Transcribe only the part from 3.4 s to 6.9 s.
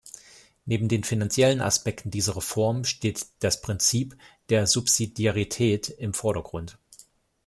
Prinzip der Subsidiarität im Vordergrund.